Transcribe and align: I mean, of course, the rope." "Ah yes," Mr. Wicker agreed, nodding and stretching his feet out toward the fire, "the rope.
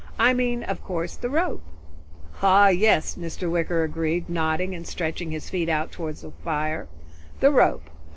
I 0.17 0.33
mean, 0.33 0.63
of 0.63 0.81
course, 0.83 1.15
the 1.15 1.29
rope." 1.29 1.61
"Ah 2.41 2.69
yes," 2.69 3.17
Mr. 3.17 3.51
Wicker 3.51 3.83
agreed, 3.83 4.31
nodding 4.31 4.73
and 4.73 4.87
stretching 4.87 5.29
his 5.29 5.51
feet 5.51 5.69
out 5.69 5.91
toward 5.91 6.15
the 6.15 6.31
fire, 6.43 6.87
"the 7.39 7.51
rope. 7.51 7.87